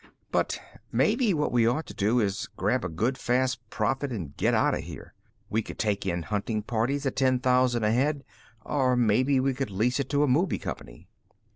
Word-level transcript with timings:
But 0.31 0.59
maybe 0.91 1.31
what 1.31 1.51
we 1.51 1.67
ought 1.67 1.85
to 1.85 1.93
do 1.93 2.19
is 2.19 2.47
grab 2.57 2.83
a 2.83 2.89
good, 2.89 3.19
fast 3.19 3.59
profit 3.69 4.11
and 4.11 4.35
get 4.35 4.55
out 4.55 4.73
of 4.73 4.79
here. 4.79 5.13
We 5.47 5.61
could 5.61 5.77
take 5.77 6.07
in 6.07 6.23
hunting 6.23 6.63
parties 6.63 7.05
at 7.05 7.15
ten 7.15 7.37
thousand 7.37 7.83
a 7.83 7.91
head 7.91 8.23
or 8.65 8.95
maybe 8.95 9.39
we 9.39 9.53
could 9.53 9.69
lease 9.69 9.99
it 9.99 10.09
to 10.09 10.23
a 10.23 10.27
movie 10.27 10.57
company." 10.57 11.07